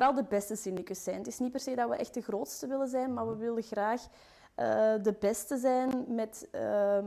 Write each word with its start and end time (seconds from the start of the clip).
vooral 0.00 0.22
de 0.22 0.28
beste 0.28 0.56
syndicus 0.56 1.02
zijn. 1.02 1.18
Het 1.18 1.26
is 1.26 1.38
niet 1.38 1.50
per 1.50 1.60
se 1.60 1.74
dat 1.74 1.88
we 1.88 1.96
echt 1.96 2.14
de 2.14 2.20
grootste 2.20 2.66
willen 2.66 2.88
zijn, 2.88 3.14
maar 3.14 3.28
we 3.28 3.36
willen 3.36 3.62
graag 3.62 4.06
eh, 4.54 4.94
de 5.02 5.14
beste 5.20 5.58
zijn 5.58 6.04
met, 6.08 6.48
ehm, 6.50 7.06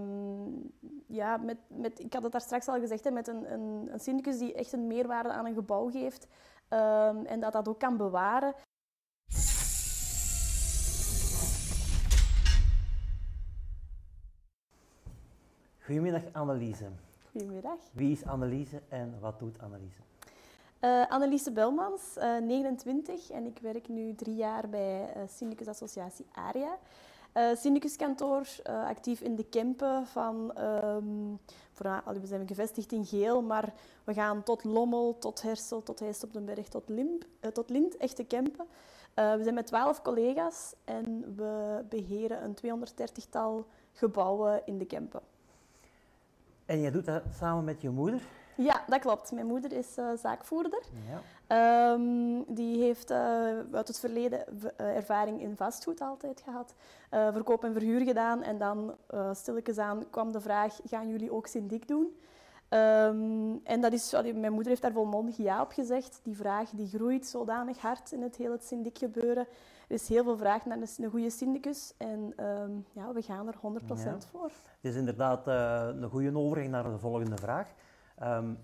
ja, 1.08 1.38
met, 1.38 1.58
met, 1.68 2.00
ik 2.00 2.14
had 2.14 2.24
het 2.24 2.32
daar 2.32 2.42
straks 2.42 2.68
al 2.68 2.80
gezegd, 2.80 3.04
hè, 3.04 3.12
met 3.12 3.28
een, 3.28 3.54
een, 3.54 3.90
een 3.92 4.00
syndicus 4.00 4.38
die 4.38 4.54
echt 4.54 4.74
een 4.74 4.88
meerwaarde 4.88 5.32
aan 5.32 5.46
een 5.46 5.54
gebouw 5.54 5.90
geeft 5.90 6.28
ehm, 6.68 7.26
en 7.26 7.40
dat 7.40 7.54
dat 7.54 7.68
ook 7.68 7.80
kan 7.80 7.98
bewaren. 7.98 8.54
Goedemiddag 15.80 16.24
Anneliese. 16.32 16.86
Goedemiddag. 17.32 17.78
Wie 17.92 18.12
is 18.12 18.26
Anneliese 18.26 18.82
en 18.90 19.20
wat 19.20 19.40
doet 19.40 19.60
Anneliese? 19.60 20.02
Uh, 20.84 21.06
Anneliese 21.10 21.52
Belmans, 21.52 22.02
uh, 22.18 22.38
29 22.38 23.30
en 23.32 23.46
ik 23.46 23.60
werk 23.62 23.88
nu 23.88 24.16
drie 24.16 24.36
jaar 24.36 24.70
bij 24.70 25.14
uh, 25.16 25.24
Syndicus 25.28 25.68
Associatie 25.68 26.26
ARIA. 26.32 26.78
Uh, 27.34 27.56
Syndicuskantoor, 27.56 28.48
actief 28.64 29.22
in 29.22 29.36
de 29.36 29.44
Kempen 29.44 30.06
van, 30.06 30.58
um, 30.60 31.40
voor, 31.72 32.02
we 32.06 32.28
zijn 32.28 32.48
gevestigd 32.48 32.92
in 32.92 33.06
Geel, 33.06 33.42
maar 33.42 33.74
we 34.04 34.14
gaan 34.14 34.44
tot 34.44 34.64
Lommel, 34.64 35.18
tot 35.18 35.42
Hersel, 35.42 35.84
tot 35.84 36.00
Heist 36.00 36.24
op 36.24 36.34
den 36.34 36.46
Berg, 36.46 36.68
tot, 36.68 36.90
Limp, 36.90 37.26
tot 37.54 37.70
Lint, 37.70 37.98
echte 37.98 38.24
Kempen. 38.24 38.66
we 39.14 39.40
zijn 39.42 39.54
met 39.54 39.68
twaalf 39.68 40.02
collega's 40.02 40.74
en 40.84 41.36
we 41.36 41.84
beheren 41.90 42.44
een 42.44 42.56
230-tal 42.56 43.66
gebouwen 43.94 44.62
in 44.66 44.78
de 44.78 44.86
Kempen. 44.86 45.22
En 46.66 46.82
jij 46.82 46.92
doet 46.92 47.06
dat 47.06 47.24
samen 47.38 47.64
met 47.64 47.82
je 47.82 47.90
moeder? 47.90 48.22
Ja, 48.56 48.84
dat 48.88 49.00
klopt. 49.00 49.32
Mijn 49.32 49.46
moeder 49.46 49.72
is 49.72 49.98
uh, 49.98 50.06
zaakvoerder. 50.18 50.82
Ja. 51.10 51.94
Um, 51.94 52.44
die 52.48 52.84
heeft 52.84 53.12
uh, 53.12 53.18
uit 53.72 53.88
het 53.88 54.00
verleden 54.00 54.44
uh, 54.80 54.96
ervaring 54.96 55.42
in 55.42 55.56
vastgoed 55.56 56.02
altijd 56.02 56.42
gehad. 56.44 56.74
verkoop 57.10 57.64
en 57.64 57.74
verhuur 57.74 58.02
gedaan. 58.02 58.44
En 58.44 58.58
dan 58.58 58.96
stilletjes 59.34 59.78
aan 59.78 60.10
kwam 60.10 60.32
de 60.32 60.42
vraag, 60.42 60.80
gaan 60.84 61.10
jullie 61.10 61.34
ook 61.34 61.48
syndic 61.48 61.88
doen? 61.88 62.16
Um, 62.70 63.62
en 63.64 63.82
dat 63.82 63.94
is, 63.94 64.12
mijn 64.12 64.54
moeder 64.54 64.68
heeft 64.68 64.82
daar 64.82 64.92
volmondig 64.92 65.38
ja 65.38 65.62
op 65.62 65.72
gezegd. 65.72 66.20
Die 66.24 66.36
vraag 66.36 66.70
die 66.70 66.88
groeit 66.88 67.28
zodanig 67.28 67.78
hard 67.78 68.12
in 68.12 68.22
het 68.22 68.36
hele 68.36 68.58
syndic 68.62 68.98
gebeuren. 68.98 69.48
Er 69.88 69.96
is 69.96 70.08
heel 70.08 70.24
veel 70.24 70.38
vraag 70.38 70.66
naar 70.66 70.78
een, 70.78 71.10
goede 71.10 71.30
syndicus 71.30 71.94
en 71.98 72.34
um, 72.46 72.86
ja, 72.92 73.14
we 73.14 73.22
gaan 73.22 73.48
er 73.48 73.56
100% 73.56 73.58
ja. 74.04 74.18
voor. 74.32 74.52
Het 74.82 74.92
is 74.92 74.96
inderdaad 74.96 75.48
een 75.48 76.10
goede 76.10 76.38
overgang 76.38 76.70
naar 76.70 76.84
de 76.84 77.00
volgende 77.00 77.38
vraag. 77.38 77.68
Um, 78.22 78.60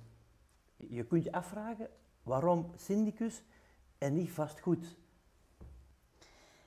je 0.78 1.04
kunt 1.04 1.24
je 1.24 1.32
afvragen 1.32 1.90
waarom 2.24 2.72
syndicus 2.76 3.44
en 3.98 4.14
niet 4.14 4.32
vastgoed? 4.32 4.98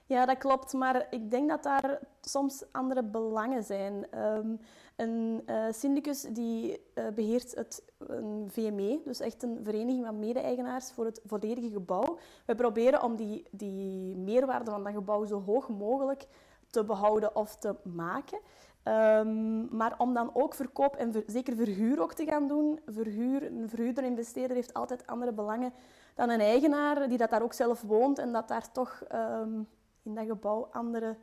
Ja, 0.07 0.27
dat 0.27 0.39
klopt, 0.39 0.73
maar 0.73 1.07
ik 1.11 1.31
denk 1.31 1.49
dat 1.49 1.63
daar 1.63 1.99
soms 2.21 2.65
andere 2.73 3.03
belangen 3.05 3.65
zijn. 3.65 4.19
Um, 4.19 4.61
een 4.97 5.43
uh, 5.47 5.65
syndicus 5.71 6.21
die 6.21 6.81
uh, 6.95 7.09
beheert 7.09 7.55
het, 7.55 7.83
een 7.99 8.49
VME, 8.51 9.01
dus 9.05 9.21
echt 9.21 9.43
een 9.43 9.61
vereniging 9.63 10.05
van 10.05 10.19
mede-eigenaars 10.19 10.93
voor 10.93 11.05
het 11.05 11.21
volledige 11.25 11.71
gebouw. 11.71 12.19
We 12.47 12.55
proberen 12.55 13.03
om 13.03 13.17
die, 13.17 13.47
die 13.51 14.17
meerwaarde 14.17 14.71
van 14.71 14.85
dat 14.85 14.93
gebouw 14.93 15.25
zo 15.25 15.43
hoog 15.43 15.69
mogelijk 15.69 16.27
te 16.71 16.85
behouden 16.85 17.37
of 17.37 17.57
te 17.57 17.77
maken. 17.83 18.41
Um, 18.85 19.77
maar 19.77 19.95
om 19.99 20.15
dan 20.15 20.31
ook 20.35 20.55
verkoop 20.55 20.97
en 20.97 21.13
ver, 21.13 21.23
zeker 21.27 21.57
verhuur 21.57 22.01
ook 22.01 22.13
te 22.13 22.25
gaan 22.25 22.49
doen. 22.49 22.81
Verhuur, 22.87 23.47
een 23.47 23.69
verhuurder, 23.69 24.05
investeerder 24.05 24.57
heeft 24.57 24.75
altijd 24.75 25.07
andere 25.07 25.33
belangen 25.33 25.73
dan 26.15 26.31
een 26.31 26.41
eigenaar 26.41 27.09
die 27.09 27.19
dat 27.19 27.31
daar 27.31 27.43
ook 27.43 27.53
zelf 27.53 27.83
woont 27.83 28.19
en 28.19 28.33
dat 28.33 28.49
daar 28.49 28.73
toch 28.73 29.03
um, 29.15 29.69
in 30.03 30.15
dat 30.15 30.27
gebouw 30.27 30.69
andere... 30.73 31.17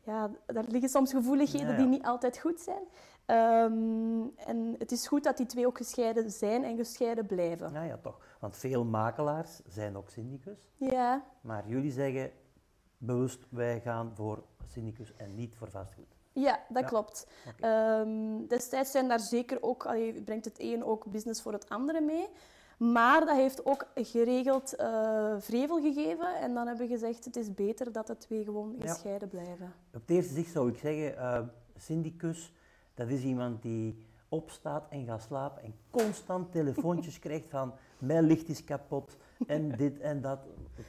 Ja, 0.00 0.30
daar 0.46 0.64
liggen 0.68 0.88
soms 0.88 1.12
gevoeligheden 1.12 1.66
ja, 1.66 1.72
ja. 1.72 1.78
die 1.78 1.86
niet 1.86 2.04
altijd 2.04 2.38
goed 2.38 2.60
zijn. 2.60 2.82
Um, 3.26 4.32
en 4.36 4.74
het 4.78 4.92
is 4.92 5.06
goed 5.06 5.24
dat 5.24 5.36
die 5.36 5.46
twee 5.46 5.66
ook 5.66 5.76
gescheiden 5.76 6.30
zijn 6.30 6.64
en 6.64 6.76
gescheiden 6.76 7.26
blijven. 7.26 7.72
Ja, 7.72 7.82
ja, 7.82 7.98
toch. 8.02 8.18
Want 8.40 8.56
veel 8.56 8.84
makelaars 8.84 9.60
zijn 9.66 9.96
ook 9.96 10.10
syndicus. 10.10 10.58
Ja. 10.76 11.24
Maar 11.40 11.68
jullie 11.68 11.90
zeggen 11.90 12.30
bewust, 12.98 13.46
wij 13.48 13.80
gaan 13.80 14.12
voor 14.14 14.44
syndicus 14.68 15.16
en 15.16 15.34
niet 15.34 15.54
voor 15.56 15.70
vastgoed. 15.70 16.16
Ja, 16.32 16.60
dat 16.68 16.82
ja. 16.82 16.88
klopt. 16.88 17.26
Okay. 17.48 18.00
Um, 18.00 18.46
destijds 18.46 18.90
zijn 18.90 19.08
daar 19.08 19.20
zeker 19.20 19.62
ook, 19.62 19.86
allee, 19.86 20.22
brengt 20.22 20.44
het 20.44 20.60
een 20.60 20.84
ook 20.84 21.06
business 21.06 21.42
voor 21.42 21.52
het 21.52 21.68
andere 21.68 22.00
mee. 22.00 22.28
Maar 22.78 23.20
dat 23.26 23.36
heeft 23.36 23.66
ook 23.66 23.86
geregeld 23.94 24.74
uh, 24.80 25.34
vrevel 25.38 25.80
gegeven. 25.80 26.36
En 26.40 26.54
dan 26.54 26.66
hebben 26.66 26.86
we 26.86 26.92
gezegd, 26.92 27.24
het 27.24 27.36
is 27.36 27.54
beter 27.54 27.92
dat 27.92 28.06
de 28.06 28.16
twee 28.16 28.44
gewoon 28.44 28.74
gescheiden 28.78 29.28
ja. 29.32 29.38
blijven. 29.38 29.72
Op 29.94 30.00
het 30.00 30.10
eerste 30.10 30.34
zicht 30.34 30.52
zou 30.52 30.70
ik 30.70 30.78
zeggen, 30.78 31.12
uh, 31.14 31.40
syndicus, 31.76 32.52
dat 32.94 33.08
is 33.08 33.22
iemand 33.22 33.62
die 33.62 34.06
opstaat 34.34 34.86
en 34.90 35.06
gaat 35.06 35.22
slapen 35.22 35.62
en 35.62 35.74
constant 35.90 36.52
telefoontjes 36.52 37.18
krijgt 37.26 37.48
van 37.48 37.72
mijn 37.98 38.24
licht 38.24 38.48
is 38.48 38.64
kapot 38.64 39.16
en 39.46 39.76
dit 39.76 40.00
en 40.00 40.20
dat. 40.20 40.38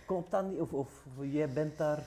Klopt 0.06 0.32
dat 0.32 0.50
niet? 0.50 0.60
Of, 0.60 0.74
of 0.74 0.90
jij 1.22 1.50
bent 1.50 1.78
daar... 1.78 2.04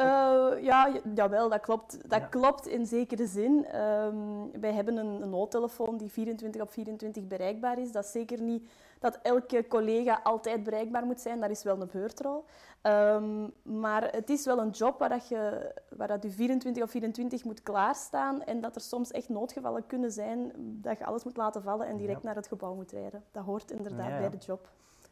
Uh, 0.00 0.62
ja, 0.62 0.92
jawel, 1.14 1.48
dat 1.48 1.60
klopt. 1.60 2.10
Dat 2.10 2.20
ja. 2.20 2.26
klopt 2.26 2.66
in 2.66 2.86
zekere 2.86 3.26
zin. 3.26 3.76
Um, 3.80 4.60
wij 4.60 4.72
hebben 4.72 4.96
een, 4.96 5.22
een 5.22 5.30
noodtelefoon 5.30 5.96
die 5.96 6.10
24 6.10 6.62
op 6.62 6.70
24 6.70 7.26
bereikbaar 7.26 7.78
is. 7.78 7.92
Dat 7.92 8.04
is 8.04 8.10
zeker 8.10 8.42
niet 8.42 8.70
dat 8.98 9.18
elke 9.22 9.66
collega 9.68 10.20
altijd 10.22 10.62
bereikbaar 10.62 11.04
moet 11.04 11.20
zijn. 11.20 11.40
Dat 11.40 11.50
is 11.50 11.62
wel 11.62 11.80
een 11.80 11.88
beurtrol. 11.92 12.44
Um, 12.82 13.52
maar 13.62 14.08
het 14.10 14.30
is 14.30 14.44
wel 14.44 14.58
een 14.58 14.70
job 14.70 14.98
waar, 14.98 15.08
dat 15.08 15.28
je, 15.28 15.72
waar 15.96 16.08
dat 16.08 16.22
je 16.22 16.30
24 16.30 16.82
op 16.82 16.90
24 16.90 17.44
moet 17.44 17.62
klaarstaan. 17.62 18.42
En 18.42 18.60
dat 18.60 18.74
er 18.74 18.80
soms 18.80 19.10
echt 19.10 19.28
noodgevallen 19.28 19.86
kunnen 19.86 20.12
zijn 20.12 20.52
dat 20.56 20.98
je 20.98 21.04
alles 21.04 21.24
moet 21.24 21.36
laten 21.36 21.62
vallen 21.62 21.86
en 21.86 21.96
direct 21.96 22.20
ja. 22.20 22.26
naar 22.26 22.36
het 22.36 22.46
gebouw 22.46 22.74
moet 22.74 22.92
rijden. 22.92 23.24
Dat 23.32 23.44
hoort 23.44 23.70
inderdaad 23.70 24.08
ja, 24.08 24.18
bij 24.18 24.30
de 24.30 24.36
job. 24.36 24.68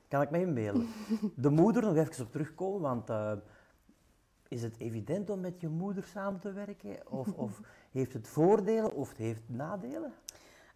Kan 0.09 0.23
ik 0.23 0.31
me 0.31 0.41
inbeelden. 0.41 0.87
De 1.37 1.51
moeder, 1.51 1.83
nog 1.83 1.97
even 1.97 2.25
op 2.25 2.33
terugkomen, 2.33 2.81
want... 2.81 3.11
Uh, 3.11 3.33
is 4.49 4.63
het 4.63 4.79
evident 4.79 5.31
om 5.31 5.41
met 5.41 5.61
je 5.61 5.69
moeder 5.69 6.05
samen 6.05 6.41
te 6.41 6.53
werken? 6.53 6.97
Of, 7.09 7.33
of 7.33 7.61
heeft 7.93 8.13
het 8.13 8.29
voordelen 8.29 8.95
of 8.95 9.17
heeft 9.17 9.43
het 9.47 9.57
nadelen? 9.57 10.13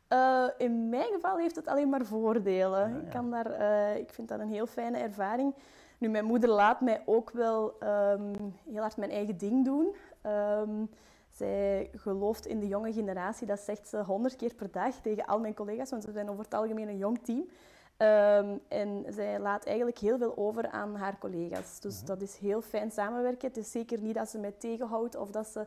Uh, 0.08 0.48
in 0.58 0.88
mijn 0.88 1.12
geval 1.12 1.38
heeft 1.38 1.56
het 1.56 1.66
alleen 1.66 1.88
maar 1.88 2.04
voordelen. 2.04 2.88
Ja, 2.88 2.96
ja. 2.96 3.02
Ik, 3.02 3.10
kan 3.10 3.30
daar, 3.30 3.60
uh, 3.60 3.96
ik 3.96 4.12
vind 4.12 4.28
dat 4.28 4.40
een 4.40 4.48
heel 4.48 4.66
fijne 4.66 4.98
ervaring. 4.98 5.54
Nu, 5.98 6.08
mijn 6.08 6.24
moeder 6.24 6.50
laat 6.50 6.80
mij 6.80 7.02
ook 7.06 7.30
wel 7.30 7.74
um, 7.82 8.54
heel 8.70 8.80
hard 8.80 8.96
mijn 8.96 9.10
eigen 9.10 9.36
ding 9.36 9.64
doen. 9.64 9.94
Um, 10.26 10.88
zij 11.30 11.90
gelooft 11.94 12.46
in 12.46 12.60
de 12.60 12.68
jonge 12.68 12.92
generatie, 12.92 13.46
dat 13.46 13.60
zegt 13.60 13.88
ze 13.88 14.02
honderd 14.04 14.36
keer 14.36 14.54
per 14.54 14.70
dag 14.70 14.94
tegen 14.94 15.26
al 15.26 15.40
mijn 15.40 15.54
collega's, 15.54 15.90
want 15.90 16.04
ze 16.04 16.12
zijn 16.12 16.30
over 16.30 16.44
het 16.44 16.54
algemeen 16.54 16.88
een 16.88 16.96
jong 16.96 17.18
team. 17.22 17.48
Um, 17.98 18.60
en 18.68 19.04
zij 19.08 19.40
laat 19.40 19.64
eigenlijk 19.64 19.98
heel 19.98 20.18
veel 20.18 20.36
over 20.36 20.68
aan 20.70 20.96
haar 20.96 21.18
collega's. 21.18 21.80
Dus 21.80 21.92
uh-huh. 21.92 22.08
dat 22.08 22.20
is 22.20 22.36
heel 22.36 22.60
fijn 22.60 22.90
samenwerken. 22.90 23.48
Het 23.48 23.56
is 23.56 23.70
zeker 23.70 24.00
niet 24.00 24.14
dat 24.14 24.28
ze 24.28 24.38
mij 24.38 24.52
tegenhoudt 24.52 25.16
of 25.16 25.30
dat 25.30 25.46
ze... 25.46 25.66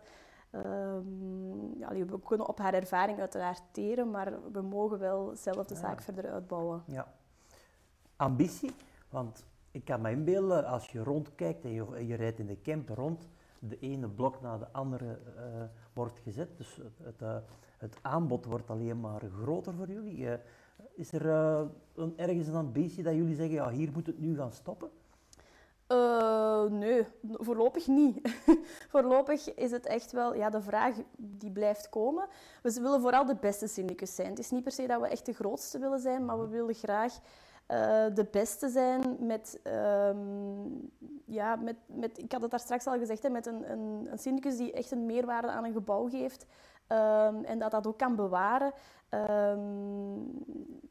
Um, 0.51 1.73
ja, 1.77 2.05
we 2.05 2.19
kunnen 2.19 2.47
op 2.47 2.57
haar 2.57 2.73
ervaring 2.73 3.19
uiteraard 3.19 3.61
teren, 3.71 4.11
maar 4.11 4.33
we 4.51 4.61
mogen 4.61 4.99
wel 4.99 5.35
zelf 5.35 5.65
de 5.65 5.73
ja. 5.73 5.79
zaak 5.79 6.01
verder 6.01 6.31
uitbouwen. 6.31 6.83
Ja. 6.85 7.13
Ambitie, 8.15 8.71
want 9.09 9.45
ik 9.71 9.85
kan 9.85 10.01
me 10.01 10.11
inbeelden, 10.11 10.65
als 10.65 10.91
je 10.91 11.03
rondkijkt 11.03 11.63
en 11.63 11.71
je, 11.71 12.07
je 12.07 12.15
rijdt 12.15 12.39
in 12.39 12.47
de 12.47 12.61
camp 12.61 12.89
rond, 12.89 13.27
de 13.59 13.79
ene 13.79 14.07
blok 14.07 14.41
na 14.41 14.57
de 14.57 14.71
andere 14.71 15.19
uh, 15.37 15.63
wordt 15.93 16.19
gezet. 16.19 16.57
Dus 16.57 16.75
het, 16.75 16.97
het, 17.03 17.21
uh, 17.21 17.37
het, 17.77 17.97
aanbod 18.01 18.45
wordt 18.45 18.69
alleen 18.69 18.99
maar 18.99 19.21
groter 19.41 19.73
voor 19.73 19.87
jullie. 19.87 20.27
Is 20.95 21.11
er 21.11 21.25
uh, 21.25 21.61
een, 21.95 22.13
ergens 22.17 22.47
een 22.47 22.55
ambitie 22.55 23.03
dat 23.03 23.13
jullie 23.13 23.35
zeggen, 23.35 23.55
ja, 23.55 23.69
hier 23.69 23.91
moet 23.93 24.07
het 24.07 24.19
nu 24.19 24.35
gaan 24.35 24.51
stoppen? 24.51 24.89
Uh, 25.91 26.63
nee, 26.63 27.05
voorlopig 27.21 27.87
niet. 27.87 28.35
voorlopig 28.93 29.53
is 29.53 29.71
het 29.71 29.85
echt 29.85 30.11
wel, 30.11 30.35
ja, 30.35 30.49
de 30.49 30.61
vraag 30.61 30.95
die 31.17 31.51
blijft 31.51 31.89
komen. 31.89 32.27
We 32.61 32.81
willen 32.81 33.01
vooral 33.01 33.25
de 33.25 33.35
beste 33.35 33.67
syndicus 33.67 34.15
zijn. 34.15 34.29
Het 34.29 34.39
is 34.39 34.51
niet 34.51 34.63
per 34.63 34.71
se 34.71 34.87
dat 34.87 35.01
we 35.01 35.07
echt 35.07 35.25
de 35.25 35.33
grootste 35.33 35.79
willen 35.79 35.99
zijn, 35.99 36.25
maar 36.25 36.39
we 36.39 36.47
willen 36.47 36.73
graag 36.73 37.13
uh, 37.67 38.05
de 38.13 38.27
beste 38.31 38.69
zijn 38.69 39.17
met, 39.19 39.59
um, 40.07 40.91
ja, 41.25 41.55
met, 41.55 41.75
met, 41.85 42.17
ik 42.17 42.31
had 42.31 42.41
het 42.41 42.51
daar 42.51 42.59
straks 42.59 42.87
al 42.87 42.97
gezegd, 42.97 43.23
hè, 43.23 43.29
met 43.29 43.45
een, 43.45 43.71
een, 43.71 44.07
een 44.11 44.19
syndicus 44.19 44.57
die 44.57 44.71
echt 44.71 44.91
een 44.91 45.05
meerwaarde 45.05 45.47
aan 45.47 45.65
een 45.65 45.73
gebouw 45.73 46.09
geeft. 46.09 46.45
Um, 46.87 47.43
en 47.43 47.59
dat 47.59 47.71
dat 47.71 47.87
ook 47.87 47.97
kan 47.97 48.15
bewaren. 48.15 48.73
Um, 49.11 50.43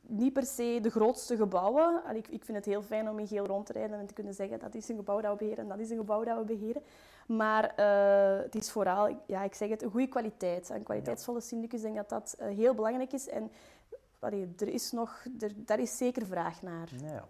niet 0.07 0.33
per 0.33 0.47
se 0.47 0.79
de 0.83 0.91
grootste 0.91 1.37
gebouwen. 1.37 2.03
Allee, 2.05 2.19
ik, 2.19 2.29
ik, 2.29 2.45
vind 2.45 2.57
het 2.57 2.67
heel 2.67 2.83
fijn 2.83 3.09
om 3.09 3.19
in 3.19 3.27
geel 3.27 3.47
rond 3.47 3.67
te 3.67 3.73
rijden 3.73 3.99
en 3.99 4.07
te 4.07 4.15
kunnen 4.15 4.35
zeggen 4.35 4.59
dat 4.59 4.75
is 4.75 4.89
een 4.89 4.97
gebouw 4.97 5.21
dat 5.21 5.33
we 5.33 5.39
beheren 5.39 5.63
en 5.63 5.69
dat 5.69 5.79
is 5.79 5.91
een 5.91 5.97
gebouw 5.97 6.25
dat 6.25 6.39
we 6.39 6.45
beheren. 6.45 6.83
Maar 7.27 7.75
uh, 7.79 8.43
het 8.43 8.55
is 8.55 8.71
vooral, 8.71 9.23
ja, 9.27 9.43
ik 9.43 9.55
zeg 9.55 9.69
het, 9.69 9.83
een 9.83 9.91
goede 9.91 10.09
kwaliteit. 10.09 10.69
Een 10.69 10.83
kwaliteitsvolle 10.83 11.41
syndicus, 11.41 11.79
ik 11.79 11.85
denk 11.85 11.97
dat 11.97 12.09
dat 12.09 12.37
uh, 12.41 12.57
heel 12.57 12.75
belangrijk 12.75 13.13
is. 13.13 13.29
En 13.29 13.51
allee, 14.19 14.55
er 14.59 14.69
is 14.69 14.93
nog, 14.93 15.25
er, 15.41 15.53
daar 15.57 15.81
is 15.81 15.97
zeker 15.97 16.27
vraag 16.27 16.63
naar. 16.63 16.89
Ja. 17.03 17.29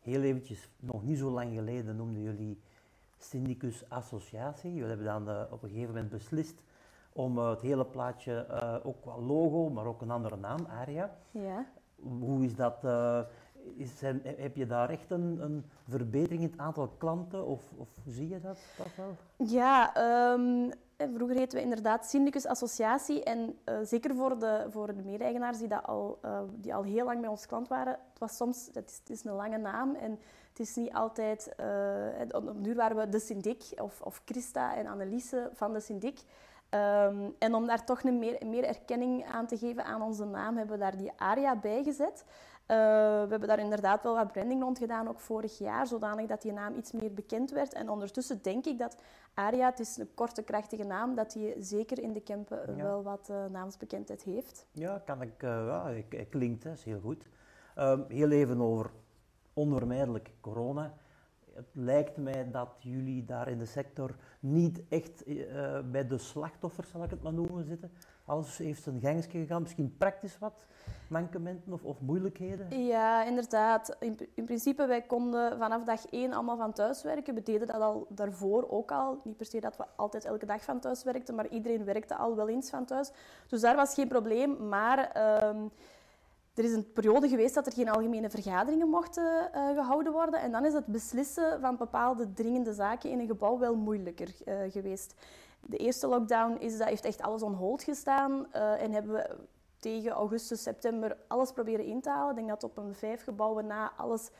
heel 0.00 0.22
eventjes, 0.22 0.68
nog 0.80 1.02
niet 1.02 1.18
zo 1.18 1.30
lang 1.30 1.54
geleden, 1.54 1.96
noemden 1.96 2.22
jullie 2.22 2.60
Syndicus 3.18 3.88
Associatie. 3.88 4.72
Jullie 4.72 4.88
hebben 4.88 5.06
dan 5.06 5.28
eh, 5.28 5.52
op 5.52 5.62
een 5.62 5.68
gegeven 5.68 5.94
moment 5.94 6.10
beslist 6.10 6.62
om 7.12 7.38
het 7.38 7.60
hele 7.60 7.84
plaatje, 7.84 8.46
ook 8.82 9.02
qua 9.02 9.18
logo, 9.18 9.70
maar 9.70 9.86
ook 9.86 10.00
een 10.00 10.10
andere 10.10 10.36
naam, 10.36 10.66
Aria. 10.80 11.10
Ja. 11.30 11.66
Hoe 12.00 12.44
is 12.44 12.56
dat? 12.56 12.84
Is, 13.76 14.00
heb 14.24 14.56
je 14.56 14.66
daar 14.66 14.90
echt 14.90 15.10
een, 15.10 15.38
een, 15.40 15.64
verbetering 15.88 16.42
in 16.42 16.50
het 16.50 16.58
aantal 16.58 16.88
klanten 16.88 17.46
of, 17.46 17.62
of 17.76 17.88
hoe 18.04 18.12
zie 18.12 18.28
je 18.28 18.40
dat, 18.40 18.58
dat 18.76 18.86
wel? 18.96 19.16
Ja, 19.46 19.92
um, 20.32 20.72
vroeger 21.14 21.36
heten 21.36 21.58
we 21.58 21.64
inderdaad 21.64 22.06
Syndicus 22.06 22.46
Associatie 22.46 23.22
en 23.22 23.58
uh, 23.64 23.78
zeker 23.82 24.14
voor 24.14 24.38
de, 24.38 24.66
voor 24.70 24.94
de 24.94 25.02
mede-eigenaars 25.02 25.58
die, 25.58 25.68
dat 25.68 25.86
al, 25.86 26.18
uh, 26.24 26.40
die 26.54 26.74
al 26.74 26.82
heel 26.82 27.04
lang 27.04 27.20
bij 27.20 27.30
ons 27.30 27.46
klant 27.46 27.68
waren, 27.68 27.92
het 27.92 28.18
was 28.18 28.36
soms, 28.36 28.70
het 28.72 28.90
is, 28.90 28.98
het 28.98 29.10
is 29.10 29.24
een 29.24 29.34
lange 29.34 29.58
naam 29.58 29.94
en 29.94 30.18
het 30.48 30.60
is 30.60 30.74
niet 30.74 30.92
altijd, 30.92 31.54
uh, 31.60 32.50
op 32.50 32.64
duur 32.64 32.74
waren 32.74 32.96
we 32.96 33.08
de 33.08 33.20
Syndic 33.20 33.62
of, 33.76 34.00
of 34.00 34.22
Christa 34.24 34.76
en 34.76 34.86
Anneliese 34.86 35.50
van 35.52 35.72
de 35.72 35.80
Syndic. 35.80 36.20
Um, 36.74 37.34
en 37.38 37.54
om 37.54 37.66
daar 37.66 37.84
toch 37.84 38.02
een 38.02 38.18
meer, 38.18 38.46
meer 38.46 38.64
erkenning 38.64 39.24
aan 39.26 39.46
te 39.46 39.58
geven 39.58 39.84
aan 39.84 40.02
onze 40.02 40.24
naam, 40.24 40.56
hebben 40.56 40.78
we 40.78 40.82
daar 40.82 40.96
die 40.96 41.12
aria 41.16 41.56
bij 41.56 41.82
gezet. 41.82 42.24
Uh, 42.62 42.76
we 43.22 43.26
hebben 43.28 43.48
daar 43.48 43.58
inderdaad 43.58 44.02
wel 44.02 44.14
wat 44.14 44.32
branding 44.32 44.62
rond 44.62 44.78
gedaan, 44.78 45.08
ook 45.08 45.20
vorig 45.20 45.58
jaar, 45.58 45.86
zodanig 45.86 46.26
dat 46.26 46.42
die 46.42 46.52
naam 46.52 46.74
iets 46.74 46.92
meer 46.92 47.12
bekend 47.14 47.50
werd. 47.50 47.72
En 47.72 47.88
ondertussen 47.88 48.42
denk 48.42 48.64
ik 48.66 48.78
dat 48.78 48.96
Aria, 49.34 49.70
het 49.70 49.80
is 49.80 49.96
een 49.96 50.14
korte, 50.14 50.42
krachtige 50.42 50.84
naam, 50.84 51.14
dat 51.14 51.32
die 51.32 51.54
zeker 51.58 51.98
in 51.98 52.12
de 52.12 52.20
Kempen 52.20 52.76
wel 52.76 53.02
wat 53.02 53.28
uh, 53.30 53.44
naamsbekendheid 53.44 54.22
heeft. 54.22 54.66
Ja, 54.70 55.02
kan 55.04 55.22
ik, 55.22 55.42
uh, 55.42 55.50
ja, 56.10 56.24
klinkt, 56.30 56.64
hè, 56.64 56.72
is 56.72 56.84
heel 56.84 57.00
goed. 57.00 57.24
Ehm, 57.74 58.00
heel 58.08 58.30
even 58.30 58.60
over 58.60 58.90
onvermijdelijk 59.52 60.30
corona. 60.40 60.94
Het 61.54 61.68
lijkt 61.72 62.16
mij 62.16 62.50
dat 62.50 62.68
jullie 62.78 63.24
daar 63.24 63.48
in 63.48 63.58
de 63.58 63.66
sector 63.66 64.14
niet 64.40 64.82
echt 64.88 65.24
bij 65.90 66.06
de 66.06 66.18
slachtoffers, 66.18 66.90
zal 66.90 67.04
ik 67.04 67.10
het 67.10 67.22
maar 67.22 67.32
noemen, 67.32 67.64
zitten. 67.64 67.90
Alles 68.24 68.58
heeft 68.58 68.82
zijn 68.82 69.00
gangetje 69.00 69.38
gegaan. 69.38 69.62
Misschien 69.62 69.96
praktisch 69.98 70.38
wat 70.38 70.66
mankementen 71.08 71.72
of, 71.72 71.82
of 71.82 72.00
moeilijkheden? 72.00 72.84
Ja, 72.84 73.24
inderdaad. 73.24 73.96
In, 74.00 74.18
in, 74.34 74.44
principe, 74.44 74.86
wij 74.86 75.02
konden 75.02 75.58
vanaf 75.58 75.84
dag 75.84 76.06
één 76.06 76.32
allemaal 76.32 76.56
van 76.56 76.72
thuis 76.72 77.02
werken. 77.02 77.34
We 77.34 77.42
deden 77.42 77.66
dat 77.66 77.80
al 77.80 78.06
daarvoor 78.08 78.70
ook 78.70 78.92
al. 78.92 79.20
Niet 79.24 79.36
per 79.36 79.46
se 79.46 79.60
dat 79.60 79.76
we 79.76 79.84
altijd 79.96 80.24
elke 80.24 80.46
dag 80.46 80.64
van 80.64 80.80
thuis 80.80 81.04
werkten, 81.04 81.34
maar 81.34 81.48
iedereen 81.48 81.84
werkte 81.84 82.16
al 82.16 82.36
wel 82.36 82.48
eens 82.48 82.70
van 82.70 82.84
thuis. 82.84 83.10
Dus 83.48 83.60
daar 83.60 83.76
was 83.76 83.94
geen 83.94 84.08
probleem. 84.08 84.68
Maar 84.68 85.22
um, 85.48 85.70
er 86.54 86.64
is 86.64 86.72
een 86.72 86.92
periode 86.92 87.28
geweest 87.28 87.54
dat 87.54 87.66
er 87.66 87.72
geen 87.72 87.88
algemene 87.88 88.30
vergaderingen 88.30 88.88
mochten 88.88 89.50
uh, 89.54 89.68
gehouden 89.68 90.12
worden. 90.12 90.40
En 90.40 90.52
dan 90.52 90.64
is 90.64 90.72
het 90.72 90.86
beslissen 90.86 91.60
van 91.60 91.76
bepaalde 91.76 92.32
dringende 92.32 92.72
zaken 92.72 93.10
in 93.10 93.20
een 93.20 93.26
gebouw 93.26 93.58
wel 93.58 93.76
moeilijker 93.76 94.28
uh, 94.44 94.54
geweest. 94.68 95.14
De 95.60 95.76
eerste 95.76 96.06
lockdown 96.06 96.56
is, 96.58 96.78
dat 96.78 96.88
heeft 96.88 97.04
echt 97.04 97.22
alles 97.22 97.42
on 97.42 97.54
hold 97.54 97.82
gestaan 97.82 98.46
uh, 98.54 98.82
en 98.82 98.92
hebben 98.92 99.12
we 99.12 99.36
tegen 99.78 100.10
augustus, 100.10 100.62
september 100.62 101.16
alles 101.26 101.52
proberen 101.52 101.84
in 101.84 102.00
te 102.00 102.10
halen. 102.10 102.30
Ik 102.30 102.36
denk 102.36 102.48
dat 102.48 102.64
op 102.64 102.76
een 102.76 102.94
vijf 102.94 103.24
gebouwen 103.24 103.66
na 103.66 103.92
alles 103.96 104.30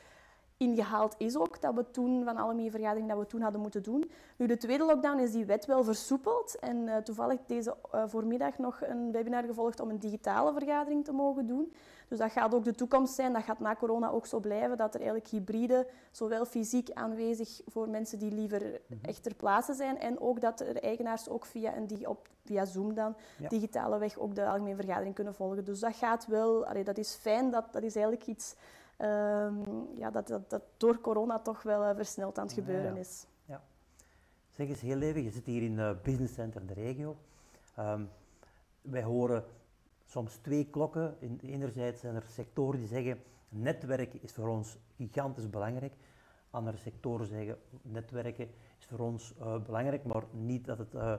ingehaald 0.57 1.15
is 1.17 1.37
ook, 1.37 1.61
dat 1.61 1.73
we 1.73 1.91
toen, 1.91 2.23
van 2.23 2.37
alle 2.37 2.71
vergaderingen 2.71 3.09
dat 3.09 3.17
we 3.17 3.25
toen 3.25 3.41
hadden 3.41 3.61
moeten 3.61 3.83
doen. 3.83 4.11
Nu, 4.37 4.45
de 4.47 4.57
tweede 4.57 4.85
lockdown 4.85 5.19
is 5.19 5.31
die 5.31 5.45
wet 5.45 5.65
wel 5.65 5.83
versoepeld 5.83 6.59
en 6.59 6.87
uh, 6.87 6.97
toevallig 6.97 7.39
deze 7.45 7.75
voormiddag 8.05 8.57
nog 8.57 8.81
een 8.81 9.11
webinar 9.11 9.43
gevolgd 9.43 9.79
om 9.79 9.89
een 9.89 9.99
digitale 9.99 10.53
vergadering 10.53 11.05
te 11.05 11.11
mogen 11.11 11.47
doen. 11.47 11.73
Dus 12.13 12.21
dat 12.21 12.31
gaat 12.31 12.53
ook 12.53 12.63
de 12.63 12.75
toekomst 12.75 13.13
zijn, 13.13 13.33
dat 13.33 13.43
gaat 13.43 13.59
na 13.59 13.75
corona 13.75 14.09
ook 14.09 14.25
zo 14.25 14.39
blijven, 14.39 14.77
dat 14.77 14.93
er 14.93 14.99
eigenlijk 14.99 15.29
hybride, 15.29 15.87
zowel 16.11 16.45
fysiek 16.45 16.91
aanwezig 16.91 17.61
voor 17.67 17.89
mensen 17.89 18.19
die 18.19 18.31
liever 18.31 18.61
mm 18.61 18.99
echt 19.01 19.23
ter 19.23 19.35
plaatse 19.35 19.73
zijn, 19.73 19.99
en 19.99 20.19
ook 20.19 20.41
dat 20.41 20.59
er 20.59 20.83
eigenaars 20.83 21.29
ook 21.29 21.45
via, 21.45 21.75
een, 21.75 22.07
op, 22.07 22.29
via 22.45 22.65
Zoom 22.65 22.93
dan, 22.93 23.15
digitale 23.47 23.97
weg, 23.97 24.17
ook 24.17 24.35
de 24.35 24.45
algemene 24.45 24.75
vergadering 24.75 25.15
kunnen 25.15 25.35
volgen. 25.35 25.65
Dus 25.65 25.79
dat 25.79 25.95
gaat 25.95 26.27
wel, 26.27 26.65
allee, 26.65 26.83
dat 26.83 26.97
is 26.97 27.13
fijn, 27.13 27.51
dat, 27.51 27.73
dat 27.73 27.83
is 27.83 27.95
eigenlijk 27.95 28.27
iets 28.27 28.55
um, 28.97 29.87
ja, 29.95 30.11
dat, 30.11 30.27
dat, 30.27 30.49
dat, 30.49 30.61
door 30.77 31.01
corona 31.01 31.39
toch 31.39 31.63
wel 31.63 31.83
uh, 31.83 31.95
versneld 31.95 32.37
aan 32.37 32.45
het 32.45 32.53
gebeuren 32.53 32.93
ja, 32.93 32.99
is. 32.99 33.25
Ja. 33.45 33.61
Zeg 34.49 34.67
eens 34.67 34.81
heel 34.81 35.01
even, 35.01 35.23
je 35.23 35.31
zit 35.31 35.45
hier 35.45 35.63
in 35.63 35.77
het 35.77 35.95
uh, 35.95 36.03
Business 36.03 36.33
Center 36.33 36.65
de 36.65 36.73
regio. 36.73 37.15
Um, 37.79 38.09
wij 38.81 39.03
horen 39.03 39.43
soms 40.13 40.35
twee 40.35 40.65
klokken. 40.69 41.15
Enerzijds 41.41 41.99
zijn 41.99 42.15
er 42.15 42.25
sectoren 42.27 42.79
die 42.79 42.87
zeggen 42.87 43.19
netwerken 43.49 44.21
is 44.21 44.31
voor 44.31 44.47
ons 44.47 44.77
gigantisch 44.95 45.49
belangrijk. 45.49 45.93
Andere 46.49 46.77
sectoren 46.77 47.27
zeggen 47.27 47.57
netwerken 47.81 48.47
is 48.79 48.85
voor 48.85 48.99
ons 48.99 49.33
uh, 49.39 49.63
belangrijk, 49.63 50.05
maar 50.05 50.23
niet 50.31 50.65
dat, 50.65 50.77
het, 50.77 50.93
uh, 50.93 51.13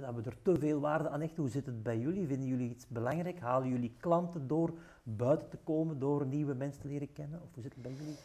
dat 0.00 0.14
we 0.14 0.22
er 0.22 0.42
te 0.42 0.58
veel 0.58 0.80
waarde 0.80 1.08
aan 1.08 1.20
hechten. 1.20 1.42
Hoe 1.42 1.50
zit 1.50 1.66
het 1.66 1.82
bij 1.82 1.98
jullie? 1.98 2.26
Vinden 2.26 2.48
jullie 2.48 2.70
iets 2.70 2.86
belangrijk? 2.88 3.40
Halen 3.40 3.68
jullie 3.68 3.96
klanten 4.00 4.48
door 4.48 4.72
buiten 5.02 5.48
te 5.48 5.58
komen, 5.64 5.98
door 5.98 6.26
nieuwe 6.26 6.54
mensen 6.54 6.82
te 6.82 6.88
leren 6.88 7.12
kennen? 7.12 7.42
Of 7.42 7.48
hoe 7.54 7.62
zit 7.62 7.74
het 7.74 7.82
bij 7.82 7.92
jullie? 7.92 8.16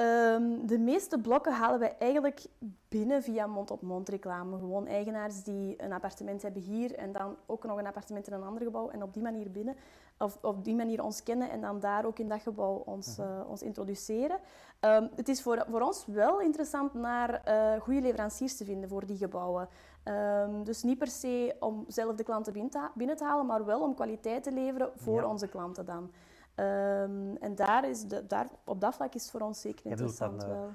Um, 0.00 0.66
de 0.66 0.78
meeste 0.78 1.18
blokken 1.18 1.52
halen 1.52 1.78
wij 1.78 1.96
eigenlijk 1.98 2.46
binnen 2.88 3.22
via 3.22 3.46
mond-op-mond 3.46 4.08
reclame. 4.08 4.58
Gewoon 4.58 4.86
eigenaars 4.86 5.42
die 5.42 5.82
een 5.82 5.92
appartement 5.92 6.42
hebben 6.42 6.62
hier 6.62 6.94
en 6.94 7.12
dan 7.12 7.36
ook 7.46 7.64
nog 7.64 7.78
een 7.78 7.86
appartement 7.86 8.26
in 8.26 8.32
een 8.32 8.42
ander 8.42 8.62
gebouw 8.62 8.88
en 8.88 9.02
op 9.02 9.12
die 9.12 9.22
manier 9.22 9.50
binnen, 9.50 9.76
of 10.18 10.38
op 10.42 10.64
die 10.64 10.74
manier 10.74 11.02
ons 11.02 11.22
kennen 11.22 11.50
en 11.50 11.60
dan 11.60 11.80
daar 11.80 12.04
ook 12.04 12.18
in 12.18 12.28
dat 12.28 12.40
gebouw 12.40 12.82
ons, 12.84 13.18
uh, 13.18 13.40
ons 13.48 13.62
introduceren. 13.62 14.38
Um, 14.80 15.10
het 15.14 15.28
is 15.28 15.42
voor, 15.42 15.64
voor 15.70 15.80
ons 15.80 16.06
wel 16.06 16.40
interessant 16.40 16.94
naar 16.94 17.42
uh, 17.48 17.80
goede 17.80 18.00
leveranciers 18.00 18.56
te 18.56 18.64
vinden 18.64 18.88
voor 18.88 19.06
die 19.06 19.16
gebouwen. 19.16 19.68
Um, 20.04 20.64
dus 20.64 20.82
niet 20.82 20.98
per 20.98 21.08
se 21.08 21.56
om 21.60 21.84
zelf 21.88 22.14
de 22.14 22.24
klanten 22.24 22.52
binnen 22.52 22.70
te, 22.70 22.88
binnen 22.94 23.16
te 23.16 23.24
halen, 23.24 23.46
maar 23.46 23.64
wel 23.64 23.80
om 23.80 23.94
kwaliteit 23.94 24.42
te 24.42 24.52
leveren 24.52 24.90
voor 24.96 25.20
ja. 25.20 25.28
onze 25.28 25.48
klanten 25.48 25.86
dan. 25.86 26.10
Um, 26.56 27.36
en 27.36 27.54
daar 27.54 27.88
is 27.88 28.04
de, 28.04 28.26
daar, 28.26 28.48
op 28.64 28.80
dat 28.80 28.94
vlak 28.94 29.14
is 29.14 29.22
het 29.22 29.30
voor 29.30 29.40
ons 29.40 29.60
zeker 29.60 29.86
interessant. 29.86 30.40
Dan, 30.40 30.50
uh, 30.50 30.56
wel. 30.56 30.70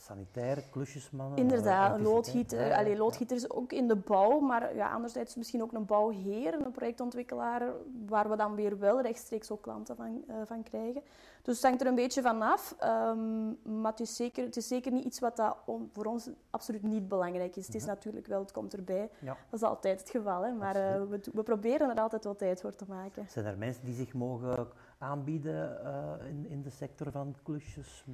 Sanitair, 0.00 0.62
klusjesmannen? 0.70 1.38
Inderdaad, 1.38 1.94
een 1.94 2.02
loodgieter. 2.02 2.66
Ja, 2.66 2.78
allee, 2.78 2.96
loodgieter 2.96 3.36
is 3.36 3.50
ook 3.50 3.72
in 3.72 3.88
de 3.88 3.96
bouw, 3.96 4.38
maar 4.38 4.74
ja, 4.74 4.92
anderzijds 4.92 5.36
misschien 5.36 5.62
ook 5.62 5.72
een 5.72 5.84
bouwheer, 5.84 6.54
een 6.54 6.70
projectontwikkelaar, 6.70 7.72
waar 8.06 8.30
we 8.30 8.36
dan 8.36 8.54
weer 8.54 8.78
wel 8.78 9.00
rechtstreeks 9.00 9.50
ook 9.50 9.62
klanten 9.62 9.96
van, 9.96 10.24
uh, 10.28 10.34
van 10.44 10.62
krijgen. 10.62 11.02
Dus 11.42 11.54
het 11.54 11.64
hangt 11.64 11.80
er 11.80 11.86
een 11.86 11.94
beetje 11.94 12.22
van 12.22 12.42
af, 12.42 12.76
um, 12.84 13.58
maar 13.80 13.90
het 13.90 14.00
is, 14.00 14.16
zeker, 14.16 14.44
het 14.44 14.56
is 14.56 14.68
zeker 14.68 14.92
niet 14.92 15.04
iets 15.04 15.18
wat 15.18 15.36
dat 15.36 15.56
voor 15.92 16.04
ons 16.04 16.28
absoluut 16.50 16.82
niet 16.82 17.08
belangrijk 17.08 17.56
is. 17.56 17.66
Het 17.66 17.74
is 17.74 17.84
natuurlijk 17.84 18.26
wel, 18.26 18.40
het 18.40 18.52
komt 18.52 18.74
erbij. 18.74 19.10
Ja. 19.18 19.36
Dat 19.50 19.60
is 19.60 19.66
altijd 19.66 20.00
het 20.00 20.10
geval, 20.10 20.42
hè, 20.42 20.52
maar 20.52 20.76
uh, 20.76 21.08
we, 21.08 21.20
we, 21.32 21.42
proberen 21.42 21.90
er 21.90 22.00
altijd 22.00 22.24
wel 22.24 22.36
tijd 22.36 22.60
voor 22.60 22.74
te 22.74 22.84
maken. 22.88 23.26
Zijn 23.28 23.44
er 23.44 23.58
mensen 23.58 23.84
die 23.84 23.94
zich 23.94 24.14
mogen 24.14 24.68
aanbieden 25.00 25.80
uh, 25.84 26.28
in, 26.28 26.46
in 26.48 26.62
de 26.62 26.70
sector 26.70 27.10
van 27.10 27.34
klusjes 27.42 28.04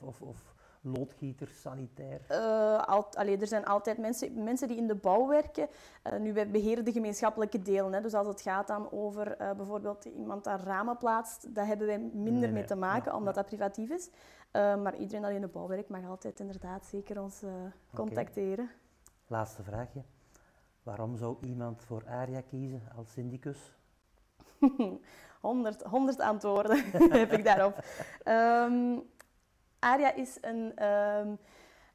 of, 0.00 0.22
of 0.22 0.54
loodgieters, 0.80 1.60
sanitair? 1.60 2.20
Uh, 2.30 2.82
al, 2.82 3.06
allee, 3.14 3.38
er 3.38 3.46
zijn 3.46 3.64
altijd 3.64 3.98
mensen, 3.98 4.42
mensen 4.42 4.68
die 4.68 4.76
in 4.76 4.86
de 4.86 4.94
bouw 4.94 5.26
werken. 5.26 5.68
Uh, 6.12 6.18
nu, 6.18 6.32
wij 6.32 6.50
beheren 6.50 6.84
de 6.84 6.92
gemeenschappelijke 6.92 7.62
delen. 7.62 7.92
Hè. 7.92 8.00
Dus 8.00 8.14
als 8.14 8.26
het 8.26 8.40
gaat 8.40 8.66
dan 8.66 8.90
over 8.92 9.40
uh, 9.40 9.52
bijvoorbeeld 9.52 10.04
iemand 10.04 10.44
daar 10.44 10.60
ramen 10.60 10.96
plaatst, 10.96 11.54
daar 11.54 11.66
hebben 11.66 11.86
wij 11.86 11.98
minder 11.98 12.24
nee, 12.24 12.40
nee. 12.40 12.52
mee 12.52 12.64
te 12.64 12.74
maken, 12.74 13.12
ja, 13.12 13.18
omdat 13.18 13.34
ja. 13.34 13.40
dat 13.40 13.50
privatief 13.50 13.90
is. 13.90 14.10
maar 14.52 14.96
iedereen 14.96 15.24
die 15.24 15.34
in 15.34 15.40
de 15.40 15.48
bouw 15.48 15.66
werkt 15.66 15.88
mag 15.88 16.06
altijd 16.06 16.40
inderdaad 16.40 16.86
zeker 16.86 17.22
ons 17.22 17.42
contacteren. 17.94 18.64
Okay. 18.64 18.76
Laatste 19.26 19.62
vraagje. 19.62 20.02
Waarom 20.82 21.16
zou 21.16 21.36
iemand 21.40 21.82
voor 21.82 22.02
ARIA 22.06 22.40
kiezen 22.40 22.82
als 22.96 23.12
syndicus? 23.12 23.79
100, 25.40 25.82
100 25.82 26.20
antwoorden 26.20 26.84
heb 27.18 27.32
ik 27.32 27.44
daarop. 27.44 27.84
Um, 28.24 29.02
Aria 29.78 30.12
is 30.12 30.38
een, 30.40 30.84
um, 30.86 31.38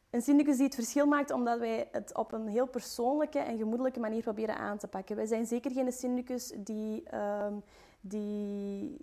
een 0.10 0.22
syndicus 0.22 0.56
die 0.56 0.66
het 0.66 0.76
verschil 0.76 1.06
maakt 1.06 1.32
omdat 1.32 1.60
wij 1.60 1.90
het 1.92 2.16
op 2.16 2.32
een 2.32 2.48
heel 2.48 2.68
persoonlijke 2.68 3.40
en 3.40 3.58
gemoedelijke 3.58 4.00
manier 4.00 4.22
proberen 4.22 4.58
aan 4.58 4.78
te 4.78 4.88
pakken. 4.88 5.16
Wij 5.16 5.26
zijn 5.26 5.46
zeker 5.46 5.72
geen 5.72 5.92
syndicus 5.92 6.54
die, 6.58 7.04
um, 7.16 7.64
die 8.02 8.98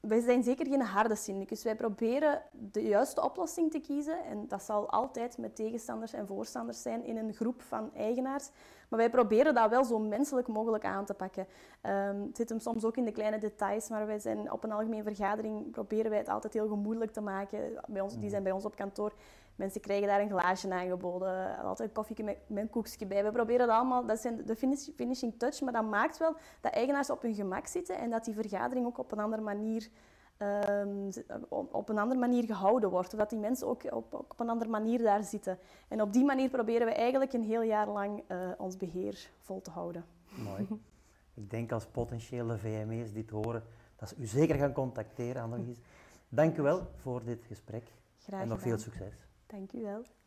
wij 0.00 0.20
zijn 0.20 0.42
zeker 0.42 0.66
geen 0.66 0.82
harde 0.82 1.14
syndicus. 1.14 1.62
Wij 1.62 1.74
proberen 1.74 2.42
de 2.52 2.82
juiste 2.82 3.22
oplossing 3.22 3.70
te 3.70 3.80
kiezen. 3.80 4.24
En 4.24 4.48
dat 4.48 4.62
zal 4.62 4.90
altijd 4.90 5.38
met 5.38 5.56
tegenstanders 5.56 6.12
en 6.12 6.26
voorstanders 6.26 6.82
zijn 6.82 7.04
in 7.04 7.16
een 7.16 7.34
groep 7.34 7.62
van 7.62 7.90
eigenaars. 7.94 8.50
Maar 8.88 8.98
wij 8.98 9.10
proberen 9.10 9.54
dat 9.54 9.70
wel 9.70 9.84
zo 9.84 9.98
menselijk 9.98 10.48
mogelijk 10.48 10.84
aan 10.84 11.04
te 11.04 11.14
pakken. 11.14 11.46
Um, 11.82 12.22
het 12.26 12.36
zit 12.36 12.48
hem 12.48 12.58
soms 12.58 12.84
ook 12.84 12.96
in 12.96 13.04
de 13.04 13.12
kleine 13.12 13.38
details, 13.38 13.88
maar 13.88 14.06
wij 14.06 14.18
zijn 14.18 14.52
op 14.52 14.64
een 14.64 14.72
algemene 14.72 15.02
vergadering 15.02 15.70
proberen 15.70 16.10
wij 16.10 16.18
het 16.18 16.28
altijd 16.28 16.52
heel 16.52 16.68
gemoedelijk 16.68 17.12
te 17.12 17.20
maken. 17.20 17.80
Bij 17.86 18.00
ons, 18.00 18.18
die 18.18 18.30
zijn 18.30 18.42
bij 18.42 18.52
ons 18.52 18.64
op 18.64 18.76
kantoor. 18.76 19.12
Mensen 19.60 19.80
krijgen 19.80 20.08
daar 20.08 20.20
een 20.20 20.28
glaasje 20.28 20.72
aangeboden, 20.72 21.58
altijd 21.58 21.88
een 21.88 21.94
koffie 21.94 22.24
met, 22.24 22.36
met 22.46 22.62
een 22.62 22.70
koekje 22.70 23.06
bij. 23.06 23.24
We 23.24 23.30
proberen 23.30 23.66
dat 23.66 23.76
allemaal, 23.76 24.06
dat 24.06 24.18
zijn 24.18 24.46
de 24.46 24.56
finish, 24.56 24.88
finishing 24.96 25.34
touch, 25.38 25.60
maar 25.60 25.72
dat 25.72 25.84
maakt 25.84 26.18
wel 26.18 26.36
dat 26.60 26.72
eigenaars 26.72 27.10
op 27.10 27.22
hun 27.22 27.34
gemak 27.34 27.66
zitten 27.66 27.98
en 27.98 28.10
dat 28.10 28.24
die 28.24 28.34
vergadering 28.34 28.86
ook 28.86 28.98
op 28.98 29.12
een 29.12 29.18
andere 29.18 29.42
manier 29.42 29.88
ehm, 30.36 31.10
op 31.48 31.88
een 31.88 31.98
andere 31.98 32.20
manier 32.20 32.44
gehouden 32.44 32.90
wordt. 32.90 33.12
Of 33.12 33.18
dat 33.18 33.30
die 33.30 33.38
mensen 33.38 33.66
ook 33.66 33.92
op, 33.92 34.14
op 34.14 34.40
een 34.40 34.48
andere 34.48 34.70
manier 34.70 34.98
daar 34.98 35.24
zitten. 35.24 35.58
En 35.88 36.02
op 36.02 36.12
die 36.12 36.24
manier 36.24 36.50
proberen 36.50 36.86
we 36.86 36.92
eigenlijk 36.92 37.32
een 37.32 37.44
heel 37.44 37.62
jaar 37.62 37.88
lang 37.88 38.22
eh, 38.26 38.38
ons 38.58 38.76
beheer 38.76 39.30
vol 39.40 39.60
te 39.60 39.70
houden. 39.70 40.04
Mooi. 40.28 40.66
Ik 41.34 41.50
denk 41.50 41.72
als 41.72 41.86
potentiële 41.86 42.58
VME's 42.58 43.12
dit 43.12 43.30
horen, 43.30 43.62
dat 43.96 44.08
ze 44.08 44.14
u 44.18 44.26
zeker 44.26 44.56
gaan 44.56 44.72
contacteren, 44.72 45.42
Annelies. 45.42 45.78
Dank 46.28 46.56
u 46.56 46.62
wel 46.62 46.86
voor 47.02 47.24
dit 47.24 47.44
gesprek 47.44 47.92
Graag 48.18 48.42
en 48.42 48.48
nog 48.48 48.62
gedaan. 48.62 48.78
veel 48.78 48.92
succes. 48.92 49.29
Dank 49.50 49.72
u 49.72 49.80
wel. 49.80 50.19